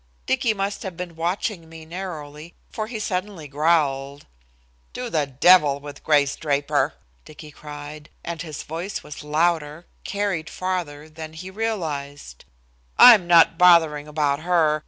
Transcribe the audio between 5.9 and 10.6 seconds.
Grace Draper!" Dicky cried, and his voice was louder, carried